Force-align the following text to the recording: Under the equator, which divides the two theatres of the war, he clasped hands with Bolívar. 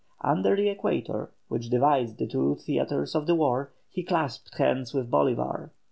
Under 0.21 0.55
the 0.55 0.67
equator, 0.69 1.29
which 1.47 1.69
divides 1.69 2.15
the 2.15 2.25
two 2.25 2.55
theatres 2.55 3.13
of 3.13 3.27
the 3.27 3.35
war, 3.35 3.71
he 3.91 4.01
clasped 4.01 4.57
hands 4.57 4.95
with 4.95 5.11
Bolívar. 5.11 5.69